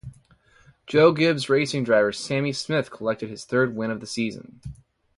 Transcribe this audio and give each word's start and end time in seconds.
Joe 0.87 1.11
Gibbs 1.11 1.47
Racing 1.47 1.83
driver 1.83 2.11
Sammy 2.11 2.53
Smith 2.53 2.89
collected 2.89 3.29
his 3.29 3.45
third 3.45 3.75
win 3.75 3.91
of 3.91 3.99
the 3.99 4.07
season. 4.07 4.59